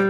[0.00, 0.06] Hey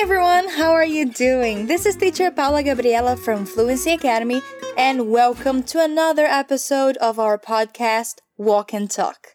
[0.00, 1.68] everyone, how are you doing?
[1.68, 4.42] This is teacher Paula Gabriela from Fluency Academy,
[4.76, 9.28] and welcome to another episode of our podcast, Walk and Talk.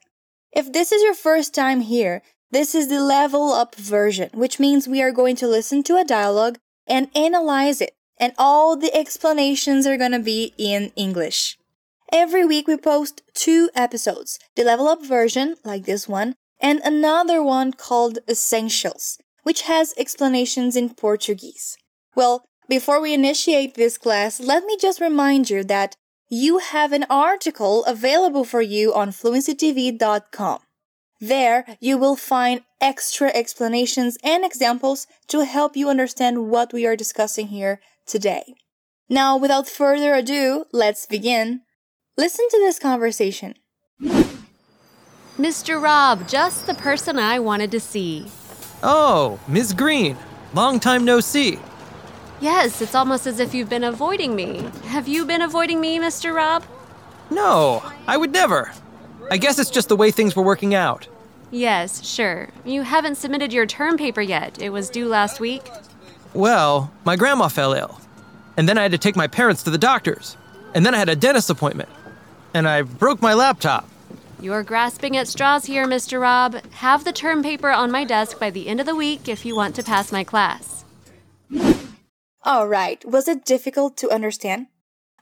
[0.52, 4.86] If this is your first time here, this is the level up version, which means
[4.86, 9.88] we are going to listen to a dialogue and analyze it, and all the explanations
[9.88, 11.58] are going to be in English.
[12.12, 17.44] Every week we post two episodes the level up version, like this one, and another
[17.44, 21.78] one called Essentials, which has explanations in Portuguese.
[22.16, 25.98] Well, before we initiate this class, let me just remind you that
[26.30, 30.60] you have an article available for you on fluencytv.com.
[31.20, 36.96] There, you will find extra explanations and examples to help you understand what we are
[36.96, 38.56] discussing here today.
[39.10, 41.62] Now, without further ado, let's begin.
[42.18, 43.56] Listen to this conversation.
[45.38, 45.82] Mr.
[45.82, 48.28] Rob, just the person I wanted to see.
[48.84, 49.74] Oh, Ms.
[49.74, 50.16] Green.
[50.54, 51.58] Long time no see.
[52.40, 54.70] Yes, it's almost as if you've been avoiding me.
[54.86, 56.36] Have you been avoiding me, Mr.
[56.36, 56.64] Rob?
[57.32, 58.72] No, I would never.
[59.32, 61.08] I guess it's just the way things were working out.
[61.50, 62.50] Yes, sure.
[62.64, 64.62] You haven't submitted your term paper yet.
[64.62, 65.68] It was due last week.
[66.34, 68.00] Well, my grandma fell ill.
[68.58, 70.38] And then I had to take my parents to the doctors.
[70.76, 71.90] And then I had a dentist appointment.
[72.54, 73.88] And I broke my laptop.
[74.44, 76.20] You're grasping at straws here, Mr.
[76.20, 76.56] Rob.
[76.74, 79.56] Have the term paper on my desk by the end of the week if you
[79.56, 80.84] want to pass my class.
[82.46, 84.68] Alright, was it difficult to understand?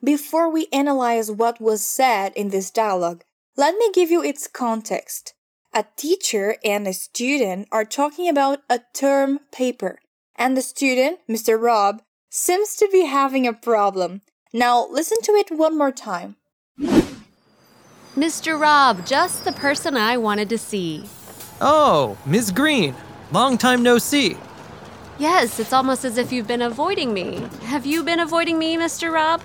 [0.03, 3.23] Before we analyze what was said in this dialogue,
[3.55, 5.36] let me give you its context.
[5.72, 9.99] A teacher and a student are talking about a term paper,
[10.36, 11.61] and the student, Mr.
[11.61, 14.23] Rob, seems to be having a problem.
[14.52, 16.38] Now listen to it one more time.
[18.16, 18.59] Mr.
[18.59, 21.06] Rob, just the person I wanted to see.
[21.62, 22.52] Oh, Ms.
[22.52, 22.94] Green.
[23.31, 24.36] Long time no see.
[25.17, 27.48] Yes, it's almost as if you've been avoiding me.
[27.64, 29.14] Have you been avoiding me, Mr.
[29.14, 29.42] Rob?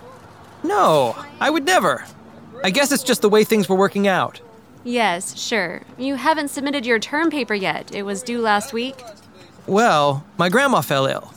[0.64, 2.04] No, I would never.
[2.64, 4.40] I guess it's just the way things were working out.
[4.82, 5.82] Yes, sure.
[5.96, 7.94] You haven't submitted your term paper yet.
[7.94, 9.00] It was due last week.
[9.66, 11.32] Well, my grandma fell ill.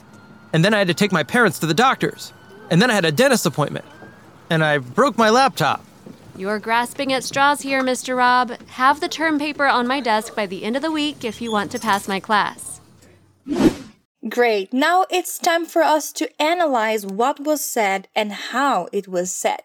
[0.54, 2.34] And then I had to take my parents to the doctors.
[2.72, 3.86] And then I had a dentist appointment.
[4.50, 5.84] And I broke my laptop.
[6.40, 8.16] You're grasping at straws here, Mr.
[8.16, 8.52] Rob.
[8.70, 11.52] Have the term paper on my desk by the end of the week if you
[11.52, 12.80] want to pass my class.
[14.30, 14.72] Great.
[14.72, 19.60] Now it's time for us to analyze what was said and how it was said.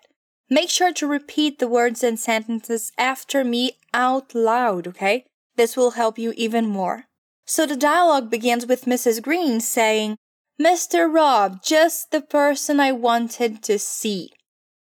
[0.51, 5.27] Make sure to repeat the words and sentences after me out loud, okay?
[5.55, 7.05] This will help you even more.
[7.47, 9.23] So the dialogue begins with Mrs.
[9.23, 10.17] Green saying,
[10.61, 11.09] Mr.
[11.09, 14.33] Rob, just the person I wanted to see.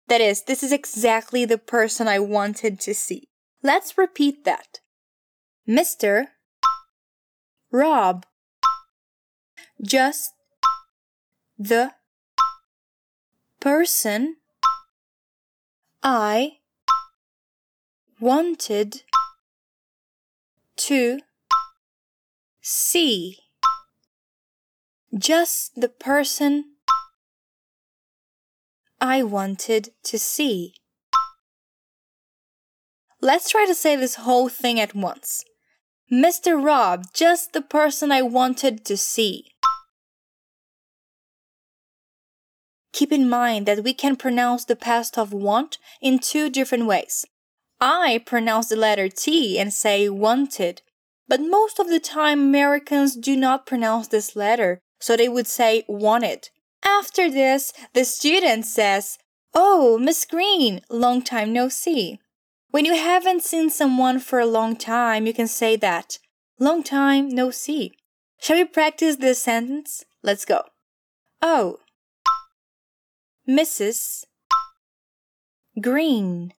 [0.09, 3.29] That is, this is exactly the person I wanted to see.
[3.63, 4.81] Let's repeat that.
[5.69, 6.29] Mr.
[7.71, 8.25] Rob,
[9.83, 10.33] just
[11.59, 11.93] the
[13.61, 14.37] person
[16.03, 16.53] I
[18.19, 19.03] wanted
[20.77, 21.21] to
[22.63, 23.39] see.
[25.17, 26.77] Just the person
[29.01, 30.75] I wanted to see.
[33.21, 35.45] Let's try to say this whole thing at once.
[36.11, 36.63] Mr.
[36.63, 39.53] Rob, just the person I wanted to see.
[42.93, 47.25] Keep in mind that we can pronounce the past of want in two different ways.
[47.81, 50.83] I pronounce the letter T and say wanted,
[51.29, 55.85] but most of the time Americans do not pronounce this letter, so they would say
[55.87, 56.49] wanted.
[56.85, 59.19] After this, the student says,
[59.55, 62.21] Oh, Miss Green, long time no see.
[62.71, 66.19] When you haven't seen someone for a long time, you can say that.
[66.61, 67.93] Long time no see.
[68.41, 70.05] Shall we practice this sentence?
[70.23, 70.63] Let's go.
[71.41, 71.79] Oh,
[73.49, 74.25] Mrs.
[75.81, 76.53] Green.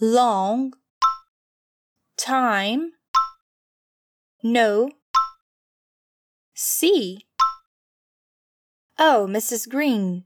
[0.00, 0.74] Long
[2.16, 2.92] time
[4.42, 4.90] no
[6.54, 7.26] see.
[9.00, 9.68] Oh, Mrs.
[9.68, 10.24] Green.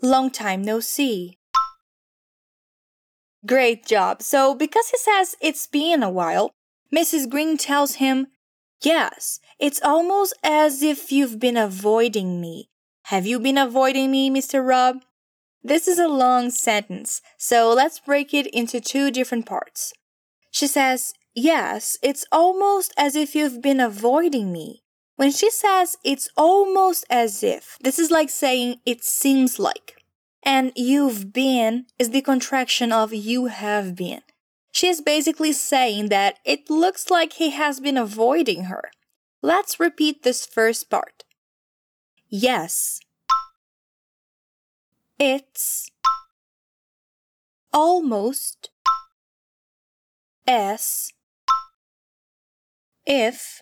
[0.00, 1.36] Long time no see.
[3.44, 4.22] Great job.
[4.22, 6.52] So, because he says it's been a while,
[6.94, 7.28] Mrs.
[7.28, 8.28] Green tells him,
[8.82, 12.70] Yes, it's almost as if you've been avoiding me.
[13.04, 14.66] Have you been avoiding me, Mr.
[14.66, 15.02] Rob?
[15.62, 19.92] This is a long sentence, so let's break it into two different parts.
[20.50, 24.84] She says, Yes, it's almost as if you've been avoiding me.
[25.18, 29.96] When she says it's almost as if, this is like saying it seems like.
[30.44, 34.22] And you've been is the contraction of you have been.
[34.70, 38.92] She is basically saying that it looks like he has been avoiding her.
[39.42, 41.24] Let's repeat this first part.
[42.28, 43.00] Yes.
[45.18, 45.90] It's
[47.72, 48.70] almost
[50.46, 51.12] as
[53.04, 53.60] if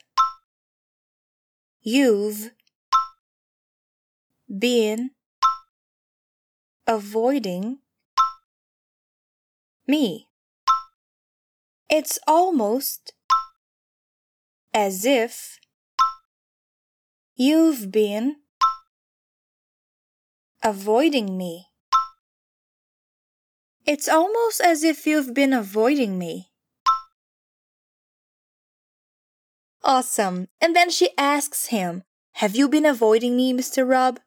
[1.88, 2.50] you've
[4.59, 5.11] been
[6.85, 7.79] avoiding
[9.87, 10.27] me.
[11.88, 13.12] It's almost
[14.75, 15.61] as if
[17.37, 18.38] you've been
[20.65, 21.69] avoiding me.
[23.87, 26.50] It's almost as if you've been avoiding me.
[29.87, 30.49] Awesome.
[30.61, 32.03] And then she asks him,
[32.43, 33.88] Have you been avoiding me, Mr.
[33.88, 34.19] Rob?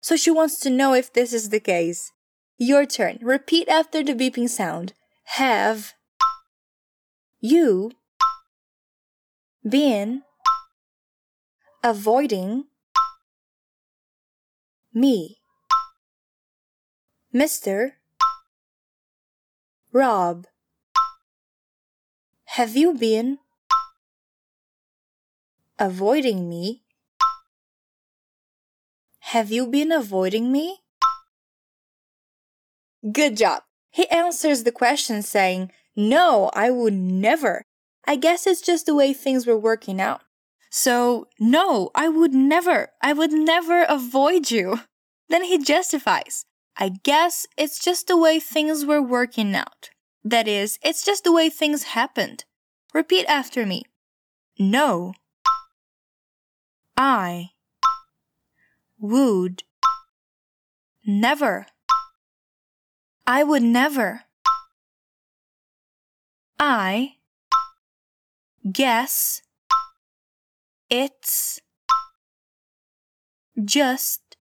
[0.00, 2.10] So she wants to know if this is the case.
[2.58, 3.20] Your turn.
[3.22, 4.92] Repeat after the beeping sound.
[5.38, 5.94] Have
[7.40, 7.92] you
[9.66, 10.22] been
[11.84, 12.64] avoiding
[14.92, 15.38] me?
[17.32, 17.92] Mr.
[19.92, 20.46] Rob,
[22.56, 23.38] have you been
[25.84, 26.82] avoiding me?
[29.32, 30.78] Have you been avoiding me?
[33.12, 33.62] Good job.
[33.90, 37.62] He answers the question saying, No, I would never.
[38.06, 40.22] I guess it's just the way things were working out.
[40.70, 42.88] So, no, I would never.
[43.02, 44.80] I would never avoid you.
[45.28, 46.46] Then he justifies.
[46.76, 49.90] I guess it's just the way things were working out.
[50.24, 52.44] That is, it's just the way things happened.
[52.92, 53.84] Repeat after me.
[54.58, 55.14] No.
[56.96, 57.50] I
[58.98, 59.64] would
[61.06, 61.66] never.
[63.26, 64.22] I would never.
[66.58, 67.16] I
[68.70, 69.42] guess
[70.88, 71.60] it's
[73.62, 74.36] just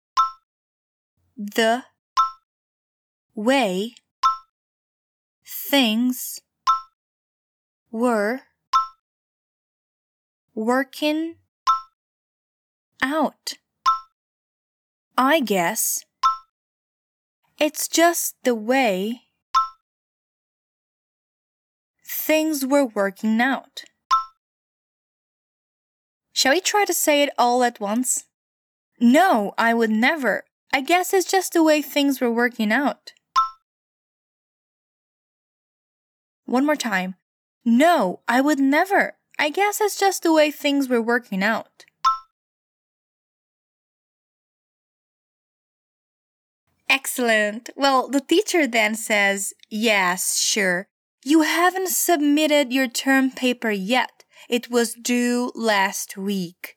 [1.38, 1.84] the
[3.36, 3.96] way
[5.46, 6.40] things
[7.92, 8.42] were
[10.56, 11.36] working
[13.04, 13.54] out.
[15.18, 16.06] I guess
[17.60, 19.24] it's just the way
[22.06, 23.84] things were working out.
[26.32, 28.26] Shall we try to say it all at once?
[29.00, 30.46] No, I would never.
[30.74, 33.14] I guess it's just the way things were working out.
[36.46, 37.16] One more time.
[37.64, 39.14] No, I would never.
[39.38, 41.86] I guess it's just the way things were working out.
[46.90, 47.70] Excellent.
[47.76, 50.88] Well, the teacher then says, Yes, sure.
[51.24, 54.24] You haven't submitted your term paper yet.
[54.50, 56.76] It was due last week.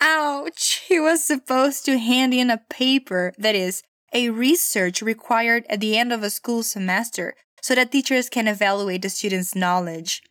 [0.00, 0.82] Ouch!
[0.88, 5.96] He was supposed to hand in a paper, that is, a research required at the
[5.96, 10.22] end of a school semester, so that teachers can evaluate the student's knowledge.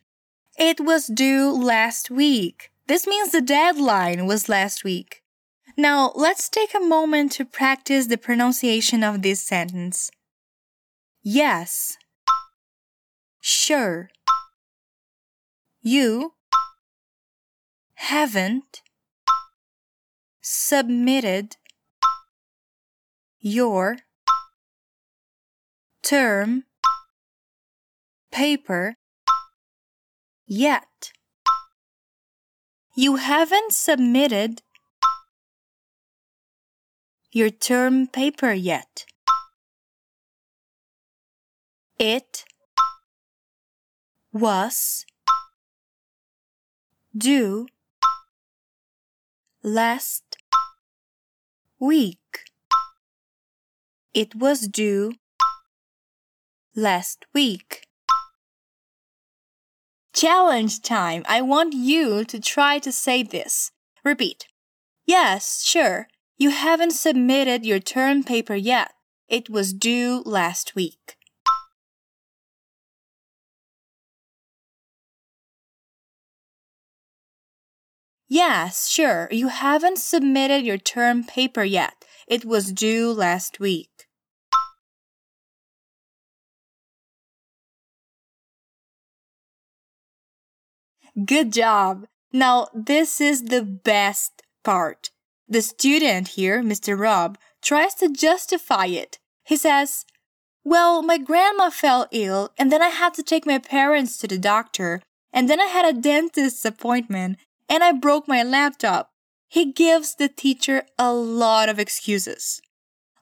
[0.58, 2.70] It was due last week.
[2.86, 5.22] This means the deadline was last week.
[5.76, 10.10] Now, let's take a moment to practice the pronunciation of this sentence.
[11.22, 11.98] Yes.
[13.40, 14.08] Sure.
[15.82, 16.32] You
[17.94, 18.82] haven't
[20.40, 21.56] submitted
[23.38, 23.98] your
[26.02, 26.64] term
[28.32, 28.96] paper
[30.46, 31.12] yet.
[32.96, 34.62] You haven't submitted
[37.36, 39.04] your term paper yet.
[41.98, 42.46] It
[44.32, 45.04] was
[47.14, 47.66] due
[49.62, 50.38] last
[51.78, 52.40] week.
[54.14, 55.12] It was due
[56.74, 57.86] last week.
[60.14, 61.22] Challenge time.
[61.28, 63.72] I want you to try to say this.
[64.02, 64.46] Repeat.
[65.04, 66.08] Yes, sure.
[66.38, 68.92] You haven't submitted your term paper yet.
[69.26, 71.16] It was due last week.
[78.28, 79.28] Yes, sure.
[79.30, 82.04] You haven't submitted your term paper yet.
[82.26, 84.08] It was due last week.
[91.24, 92.06] Good job.
[92.30, 95.10] Now, this is the best part.
[95.48, 96.98] The student here, Mr.
[96.98, 99.18] Rob, tries to justify it.
[99.44, 100.04] He says,
[100.64, 104.38] Well, my grandma fell ill, and then I had to take my parents to the
[104.38, 107.38] doctor, and then I had a dentist's appointment,
[107.68, 109.10] and I broke my laptop.
[109.48, 112.60] He gives the teacher a lot of excuses.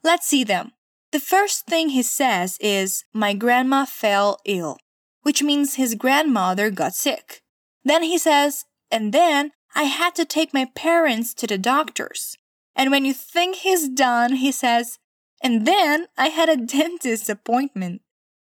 [0.03, 0.73] Let's see them.
[1.13, 4.79] The first thing he says is, My grandma fell ill,
[5.23, 7.43] which means his grandmother got sick.
[7.85, 12.37] Then he says, And then I had to take my parents to the doctors.
[12.77, 14.99] And when you think he's done, he says,
[15.43, 18.03] and then I had a dentist appointment.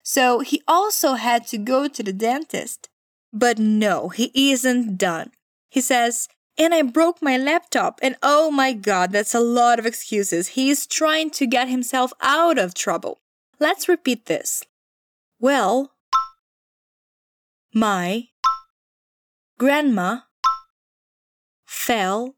[0.04, 2.90] So he also had to go to the dentist.
[3.34, 5.32] But no, he isn't done.
[5.70, 9.86] He says, and I broke my laptop, and oh my god, that's a lot of
[9.86, 10.50] excuses.
[10.50, 13.20] He is trying to get himself out of trouble.
[13.60, 14.64] Let's repeat this.
[15.38, 15.92] Well,
[17.74, 18.30] my
[19.58, 20.20] grandma
[21.66, 22.36] fell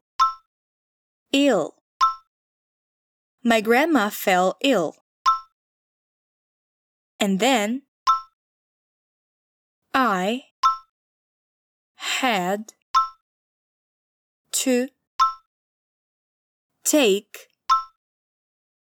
[1.32, 1.74] ill.
[3.42, 4.96] My grandma fell ill.
[7.20, 7.82] And then
[9.94, 10.44] I
[11.94, 12.72] had
[14.52, 14.88] to
[16.84, 17.48] take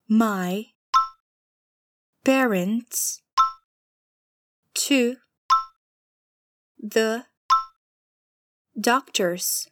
[0.08, 0.66] my
[2.24, 3.22] parents
[4.74, 5.16] to
[6.78, 7.24] the
[8.78, 9.68] doctors.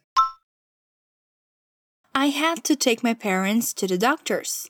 [2.17, 4.69] I had to take my parents to the doctors.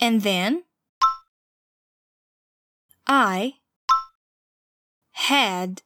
[0.00, 0.64] And then
[3.06, 3.56] I
[5.12, 5.82] had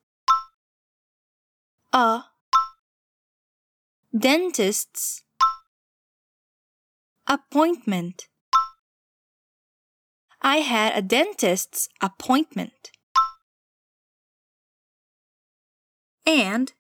[1.92, 2.22] a
[4.16, 5.24] dentist's
[7.26, 8.28] appointment.
[10.40, 12.92] I had a dentist's appointment.
[16.24, 16.72] And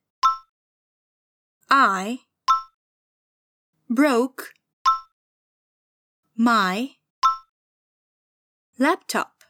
[1.70, 2.20] I
[3.88, 4.54] broke
[6.36, 6.90] my
[8.78, 9.44] laptop.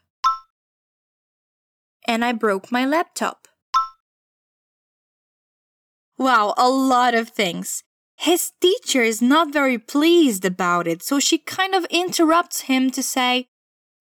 [2.07, 3.47] And I broke my laptop.
[6.17, 7.83] Wow, a lot of things.
[8.15, 13.03] His teacher is not very pleased about it, so she kind of interrupts him to
[13.03, 13.47] say,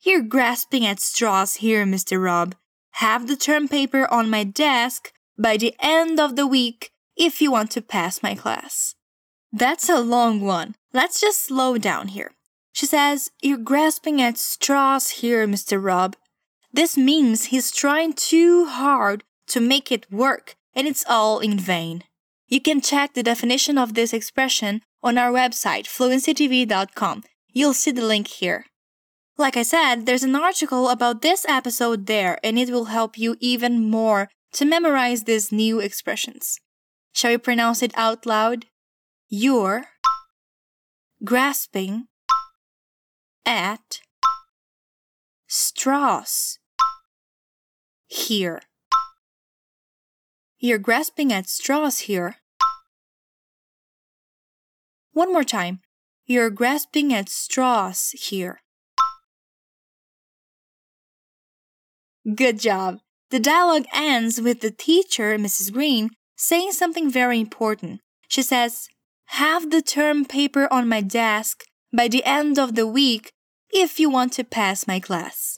[0.02, 2.22] You're grasping at straws here, Mr.
[2.22, 2.54] Rob.
[2.98, 7.50] Have the term paper on my desk by the end of the week if you
[7.50, 8.94] want to pass my class.
[9.52, 10.74] That's a long one.
[10.92, 12.32] Let's just slow down here.
[12.72, 15.82] She says, You're grasping at straws here, Mr.
[15.82, 16.16] Rob.
[16.72, 22.02] This means he's trying too hard to make it work, and it's all in vain.
[22.48, 27.22] You can check the definition of this expression on our website, fluencytv.com.
[27.52, 28.66] You'll see the link here.
[29.38, 33.36] Like I said, there's an article about this episode there, and it will help you
[33.40, 36.60] even more to memorize these new expressions.
[37.14, 38.66] Shall we pronounce it out loud?
[39.28, 39.84] You're
[41.22, 42.08] grasping
[43.46, 44.00] at
[45.46, 46.58] straws
[48.08, 48.62] here.
[50.58, 52.38] You're grasping at straws here.
[55.12, 55.82] One more time.
[56.26, 58.60] You're grasping at straws here.
[62.34, 62.98] Good job.
[63.30, 65.72] The dialogue ends with the teacher, Mrs.
[65.72, 68.00] Green, saying something very important.
[68.28, 68.88] She says,
[69.26, 73.32] Have the term paper on my desk by the end of the week
[73.72, 75.56] if you want to pass my class.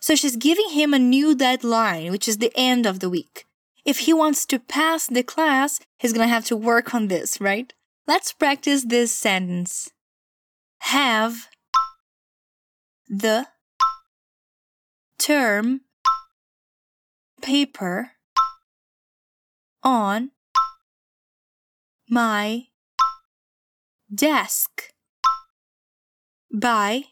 [0.00, 3.44] So she's giving him a new deadline, which is the end of the week.
[3.84, 7.72] If he wants to pass the class, he's gonna have to work on this, right?
[8.06, 9.90] Let's practice this sentence.
[10.80, 11.48] Have
[13.08, 13.46] the
[15.18, 15.82] term
[17.42, 18.12] paper
[19.82, 20.30] on
[22.08, 22.66] my
[24.12, 24.92] desk
[26.52, 27.04] by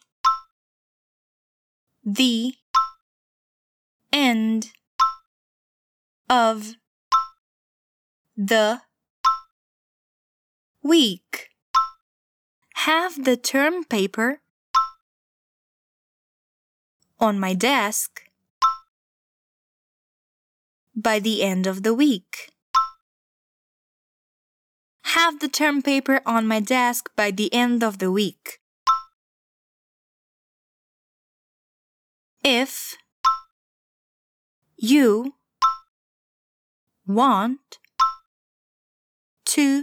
[2.05, 2.55] the
[4.13, 4.73] end
[6.29, 6.75] of
[8.37, 8.81] the
[10.83, 11.51] week.
[12.87, 14.41] Have the term paper
[17.21, 18.23] on my desk
[20.95, 22.51] by the end of the week.
[25.13, 28.61] Have the term paper on my desk by the end of the week.
[32.45, 32.95] If
[34.77, 35.35] you
[37.07, 37.79] want
[39.47, 39.83] to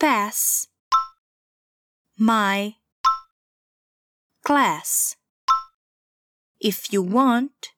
[0.00, 0.66] pass
[2.18, 2.74] my
[4.44, 5.14] class.
[6.60, 7.68] If you want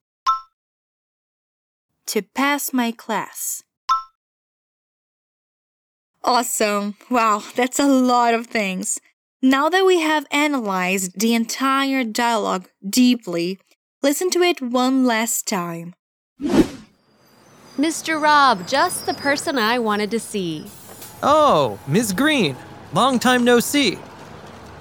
[2.06, 3.62] to pass my class.
[6.22, 6.96] Awesome.
[7.10, 9.00] Wow, that's a lot of things.
[9.42, 13.58] Now that we have analyzed the entire dialogue deeply,
[14.02, 15.94] listen to it one last time.
[17.78, 18.20] Mr.
[18.20, 20.66] Rob, just the person I wanted to see.
[21.22, 22.12] Oh, Ms.
[22.12, 22.56] Green.
[22.92, 23.98] Long time no see.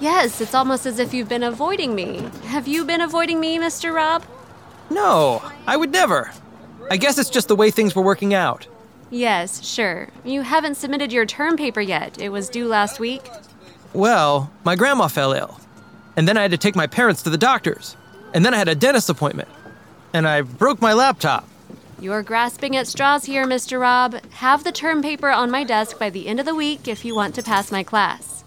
[0.00, 2.28] Yes, it's almost as if you've been avoiding me.
[2.44, 3.94] Have you been avoiding me, Mr.
[3.94, 4.24] Rob?
[4.90, 6.32] No, I would never.
[6.90, 8.66] I guess it's just the way things were working out.
[9.10, 10.08] Yes, sure.
[10.24, 12.20] You haven't submitted your term paper yet.
[12.20, 13.28] It was due last week.
[13.92, 15.60] Well, my grandma fell ill.
[16.16, 17.96] And then I had to take my parents to the doctors.
[18.32, 19.48] And then I had a dentist appointment.
[20.12, 21.48] And I broke my laptop.
[22.00, 23.80] You're grasping at straws here, Mr.
[23.80, 24.14] Rob.
[24.30, 27.14] Have the term paper on my desk by the end of the week if you
[27.14, 28.44] want to pass my class.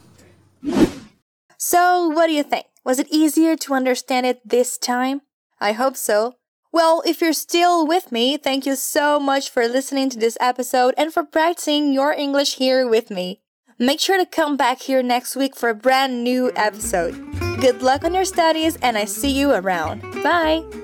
[1.58, 2.66] So, what do you think?
[2.84, 5.22] Was it easier to understand it this time?
[5.60, 6.34] I hope so.
[6.74, 10.96] Well, if you're still with me, thank you so much for listening to this episode
[10.98, 13.42] and for practicing your English here with me.
[13.78, 17.14] Make sure to come back here next week for a brand new episode.
[17.62, 20.02] Good luck on your studies, and I see you around.
[20.24, 20.83] Bye!